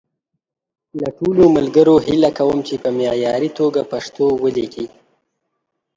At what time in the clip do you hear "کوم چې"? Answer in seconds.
2.39-2.75